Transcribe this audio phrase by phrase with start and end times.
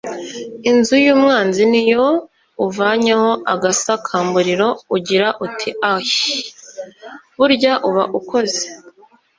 [0.69, 2.05] Inzu y’umwanzi niyo
[2.65, 6.45] uvanyeho agasakamburiro ugira uti ahiii
[7.37, 8.65] (burya uba ukoze)